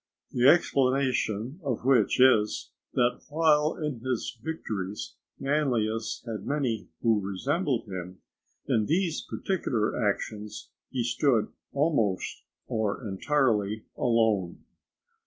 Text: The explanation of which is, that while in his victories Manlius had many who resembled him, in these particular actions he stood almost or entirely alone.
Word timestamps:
The 0.31 0.47
explanation 0.47 1.59
of 1.63 1.85
which 1.85 2.19
is, 2.19 2.71
that 2.95 3.21
while 3.29 3.75
in 3.75 3.99
his 3.99 4.35
victories 4.41 5.13
Manlius 5.39 6.23
had 6.25 6.43
many 6.47 6.89
who 7.03 7.21
resembled 7.21 7.85
him, 7.87 8.17
in 8.65 8.87
these 8.87 9.21
particular 9.21 9.95
actions 10.03 10.71
he 10.89 11.03
stood 11.03 11.49
almost 11.71 12.41
or 12.67 13.07
entirely 13.07 13.85
alone. 13.95 14.63